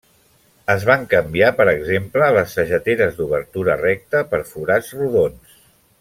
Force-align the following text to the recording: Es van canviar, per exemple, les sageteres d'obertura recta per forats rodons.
Es 0.73 0.85
van 0.89 1.03
canviar, 1.11 1.49
per 1.59 1.67
exemple, 1.73 2.29
les 2.37 2.55
sageteres 2.59 3.15
d'obertura 3.21 3.75
recta 3.85 4.23
per 4.35 4.41
forats 4.53 4.89
rodons. 5.03 5.61